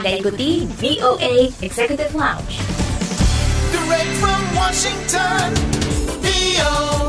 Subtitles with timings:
[0.00, 2.56] Anda ikuti VOA Executive Lounge.
[3.68, 5.52] Direct from Washington,
[6.24, 6.99] VOA.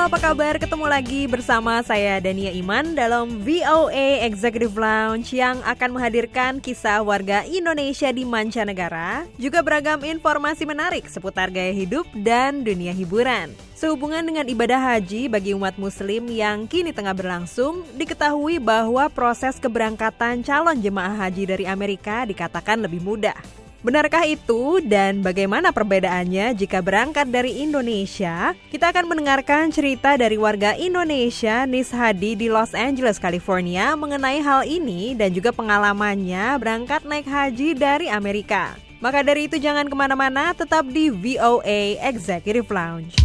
[0.00, 0.56] Halo apa kabar?
[0.56, 7.44] Ketemu lagi bersama saya Dania Iman dalam VOA Executive Lounge yang akan menghadirkan kisah warga
[7.44, 13.52] Indonesia di mancanegara, juga beragam informasi menarik seputar gaya hidup dan dunia hiburan.
[13.76, 20.40] Sehubungan dengan ibadah haji bagi umat muslim yang kini tengah berlangsung, diketahui bahwa proses keberangkatan
[20.40, 23.59] calon jemaah haji dari Amerika dikatakan lebih mudah.
[23.80, 28.52] Benarkah itu dan bagaimana perbedaannya jika berangkat dari Indonesia?
[28.68, 34.68] Kita akan mendengarkan cerita dari warga Indonesia Nis Hadi di Los Angeles, California mengenai hal
[34.68, 38.76] ini dan juga pengalamannya berangkat naik haji dari Amerika.
[39.00, 43.16] Maka dari itu jangan ke mana-mana, tetap di VOA Executive Lounge.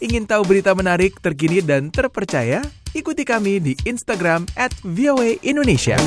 [0.00, 2.64] Ingin tahu berita menarik, terkini, dan terpercaya?
[2.96, 4.72] Ikuti kami di Instagram at
[5.44, 6.00] Indonesia.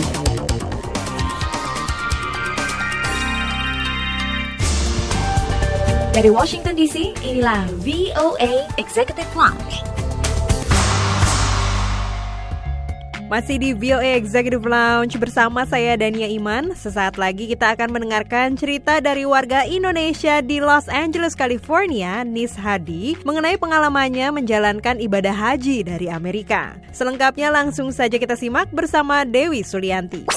[6.12, 9.91] Dari Washington DC, inilah VOA Executive Lounge.
[13.32, 16.76] Masih di VOA Executive Lounge bersama saya Dania Iman.
[16.76, 23.16] Sesaat lagi kita akan mendengarkan cerita dari warga Indonesia di Los Angeles, California, Nis Hadi,
[23.24, 26.76] mengenai pengalamannya menjalankan ibadah haji dari Amerika.
[26.92, 30.28] Selengkapnya langsung saja kita simak bersama Dewi Sulianti.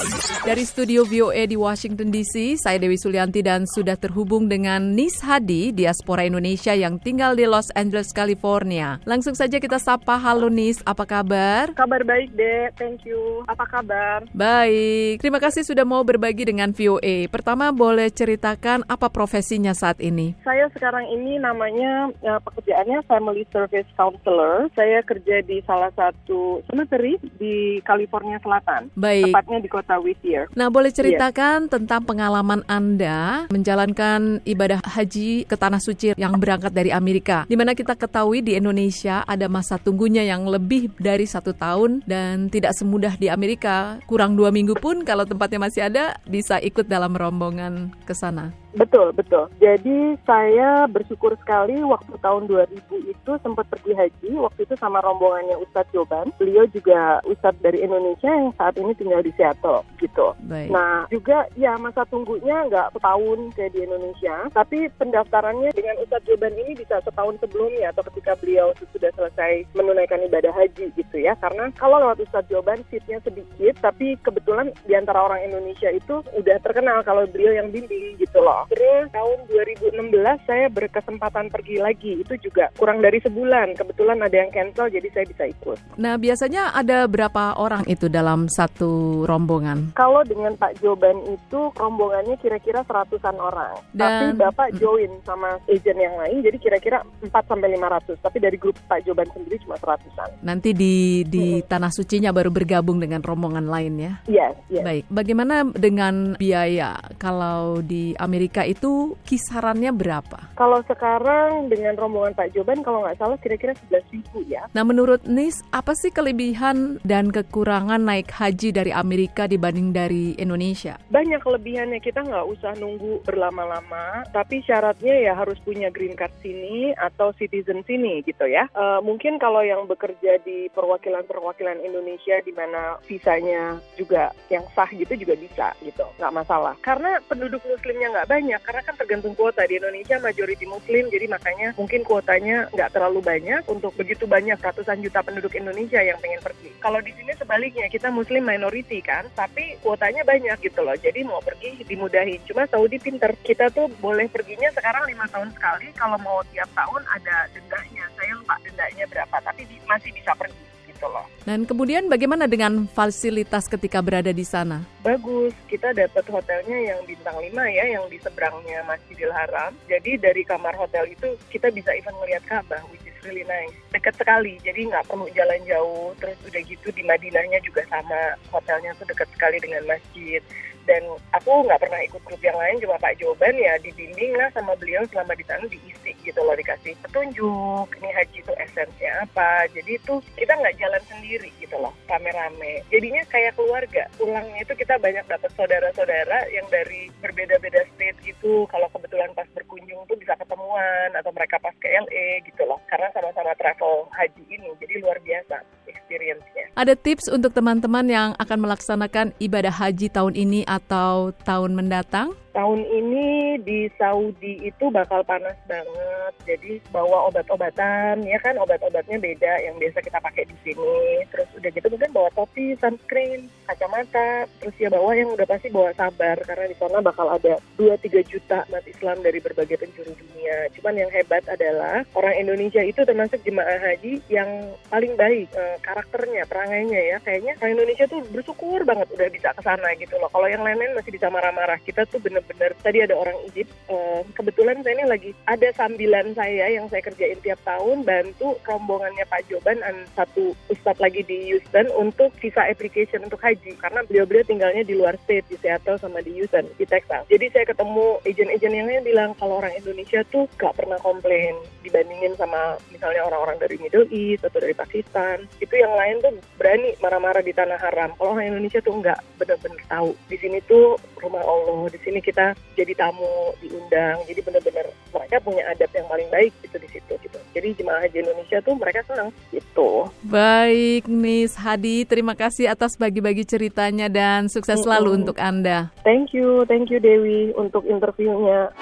[0.47, 5.75] Dari studio VOA di Washington DC, saya Dewi Sulianti dan sudah terhubung dengan Nis Hadi,
[5.75, 9.03] diaspora Indonesia yang tinggal di Los Angeles, California.
[9.03, 11.75] Langsung saja kita sapa, halo Nis, apa kabar?
[11.75, 12.84] Kabar baik, Dek.
[12.85, 13.41] Thank you.
[13.49, 14.29] Apa kabar?
[14.29, 17.25] Baik, terima kasih sudah mau berbagi dengan VOA.
[17.33, 20.37] Pertama, boleh ceritakan apa profesinya saat ini?
[20.45, 24.69] Saya sekarang ini namanya eh, pekerjaannya Family Service Counselor.
[24.77, 28.93] Saya kerja di salah satu cemetery di California Selatan.
[28.93, 29.33] Baik.
[29.33, 30.45] Tepatnya di kota Whittier.
[30.53, 36.93] Nah, boleh ceritakan tentang pengalaman Anda menjalankan ibadah haji ke Tanah Suci yang berangkat dari
[36.93, 37.49] Amerika.
[37.49, 42.53] Di mana kita ketahui di Indonesia ada masa tunggunya yang lebih dari satu tahun dan
[42.53, 44.03] tidak semudah di Amerika.
[44.03, 48.64] Kurang dua minggu pun kalau tempatnya masih ada bisa ikut dalam rombongan ke sana.
[48.75, 49.47] Betul, betul.
[49.57, 52.75] Jadi saya bersyukur sekali waktu tahun 2000
[53.07, 54.31] itu sempat pergi haji.
[54.35, 56.29] Waktu itu sama rombongannya Ustadz Joban.
[56.35, 60.35] Beliau juga Ustadz dari Indonesia yang saat ini tinggal di Seattle gitu.
[60.45, 60.69] Baik.
[60.69, 64.35] Nah juga ya masa tunggunya nggak setahun kayak di Indonesia.
[64.51, 70.19] Tapi pendaftarannya dengan Ustadz Joban ini bisa setahun sebelumnya atau ketika beliau sudah selesai menunaikan
[70.27, 71.33] ibadah haji gitu ya.
[71.39, 76.57] Karena kalau lewat Ustadz Joban seatnya sedikit, tapi kebetulan di antara orang Indonesia itu udah
[76.59, 78.64] terkenal kalau beliau yang bimbing gitu loh.
[78.71, 82.11] Terus tahun 2016 saya berkesempatan pergi lagi.
[82.21, 83.77] Itu juga kurang dari sebulan.
[83.77, 85.77] Kebetulan ada yang cancel jadi saya bisa ikut.
[85.97, 89.95] Nah, biasanya ada berapa orang itu dalam satu rombongan?
[89.97, 93.75] Kalau dengan Pak Joban itu rombongannya kira-kira seratusan orang.
[93.91, 98.19] Tapi Dan- Bapak join sama agent yang lain jadi kira-kira 4 sampai 500.
[98.21, 100.45] Tapi dari grup Pak Joban sendiri cuma seratusan.
[100.45, 104.13] Nanti di di tanah sucinya baru bergabung dengan rombongan lain ya.
[104.29, 104.85] Yes, yes.
[104.85, 106.99] Baik, bagaimana dengan biaya?
[107.17, 110.53] Kalau di Amerika itu kisarannya berapa?
[110.53, 114.67] Kalau sekarang dengan rombongan Pak Joban kalau nggak salah kira-kira 11 ribu ya.
[114.77, 120.99] Nah, menurut Nis, apa sih kelebihan dan kekurangan naik haji dari Amerika dibanding dari Indonesia?
[121.09, 126.91] Banyak kelebihannya kita nggak usah nunggu berlama-lama, tapi syaratnya ya harus punya green card sini
[126.95, 128.67] atau citizen sini gitu ya.
[128.71, 135.13] Eh, mungkin kalau yang bekerja di perwakilan-perwakilan Indonesia di mana visanya juga yang sah gitu
[135.15, 136.75] juga bisa gitu, nggak masalah.
[136.83, 141.71] Karena penduduk muslimnya nggak banyak, karena kan tergantung kuota di Indonesia majority muslim, jadi makanya
[141.79, 146.75] mungkin kuotanya nggak terlalu banyak untuk begitu banyak ratusan juta penduduk Indonesia yang pengen pergi.
[146.83, 150.99] Kalau di sini sebaliknya kita muslim minority kan, tapi kuotanya banyak gitu loh.
[150.99, 152.43] Jadi mau pergi dimudahin.
[152.43, 155.87] Cuma Saudi pinter, kita tuh boleh perginya sekarang lima tahun sekali.
[155.95, 158.03] Kalau mau tiap tahun ada dendanya.
[158.19, 161.27] Saya lupa dendanya berapa, tapi masih bisa pergi gitu loh.
[161.43, 164.81] Dan kemudian bagaimana dengan fasilitas ketika berada di sana?
[165.03, 169.75] Bagus, kita dapat hotelnya yang bintang 5 ya, yang di seberangnya Masjidil Haram.
[169.91, 173.75] Jadi dari kamar hotel itu kita bisa even ngeliat Ka'bah, which is really nice.
[173.93, 176.15] Dekat sekali, jadi nggak perlu jalan jauh.
[176.17, 180.41] Terus udah gitu di Madinahnya juga sama, hotelnya tuh dekat sekali dengan masjid.
[180.85, 181.01] Dan
[181.33, 185.01] aku nggak pernah ikut grup yang lain, cuma Pak Joban ya dibimbing lah sama beliau
[185.09, 189.69] selama di sana diisi gitu loh, dikasih petunjuk, ini haji itu esensinya apa.
[189.71, 192.81] Jadi itu kita nggak jalan sendiri gitu loh, rame-rame.
[192.89, 194.03] Jadinya kayak keluarga.
[194.17, 198.65] Pulangnya itu kita banyak dapat saudara-saudara yang dari berbeda-beda state gitu.
[198.67, 202.81] Kalau kebetulan pas berkunjung tuh bisa ketemuan atau mereka pas ke LA gitu loh.
[202.89, 206.73] Karena sama-sama travel haji ini, jadi luar biasa experience-nya.
[206.75, 212.33] Ada tips untuk teman-teman yang akan melaksanakan ibadah haji tahun ini atau tahun mendatang?
[212.55, 219.59] Tahun ini di Saudi itu bakal panas banget, jadi bawa obat-obatan, ya kan obat-obatnya beda
[219.59, 221.19] yang biasa kita pakai di sini.
[221.35, 225.91] Terus udah gitu mungkin bawa topi, sunscreen, kacamata, terus ya bawa yang udah pasti bawa
[225.99, 230.71] sabar karena di sana bakal ada 2-3 juta umat Islam dari berbagai penjuru dunia.
[230.79, 234.47] Cuman yang hebat adalah orang Indonesia itu termasuk jemaah haji yang
[234.87, 237.17] paling baik eh, karakternya, perangainya ya.
[237.19, 240.31] Kayaknya orang Indonesia tuh bersyukur banget udah bisa ke sana gitu loh.
[240.31, 241.83] Kalau yang lain-lain masih bisa marah-marah.
[241.83, 243.71] Kita tuh bener-bener tadi ada orang Egypt.
[243.85, 249.25] eh, kebetulan saya ini lagi ada sambilan saya yang saya kerjain tiap tahun bantu rombongannya
[249.29, 254.45] Pak Joban an satu ustadz lagi di Houston untuk visa application untuk haji karena beliau-beliau
[254.45, 257.29] tinggalnya di luar state di Seattle sama di Houston di Texas.
[257.29, 261.53] Jadi saya ketemu agent-agent yang lain bilang kalau orang Indonesia tuh gak pernah komplain
[261.85, 265.45] dibandingin sama misalnya orang-orang dari Middle East atau dari Pakistan.
[265.61, 268.11] Itu yang lain tuh berani marah-marah di tanah haram.
[268.17, 270.11] Kalau orang Indonesia tuh enggak bener-bener tahu.
[270.27, 271.87] Di sini tuh rumah Allah.
[271.93, 272.34] Di sini kita
[272.75, 274.19] jadi tamu, diundang.
[274.27, 277.39] Jadi bener-bener mereka punya adab yang paling baik gitu di situ gitu.
[277.55, 280.11] Jadi jemaah haji Indonesia tuh mereka senang gitu.
[280.27, 285.95] Baik, Miss Hadi, terima kasih atas bagi-bagi ceritanya dan sukses selalu untuk Anda.
[286.03, 288.75] Thank you, thank you Dewi untuk interviewnya.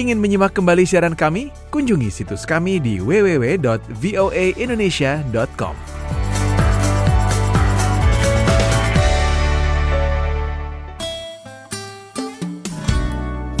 [0.00, 1.52] Ingin menyimak kembali siaran kami?
[1.68, 5.89] Kunjungi situs kami di www.voaindonesia.com.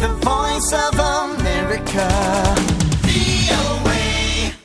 [0.00, 2.08] The voice of America.
[3.04, 3.89] VOA.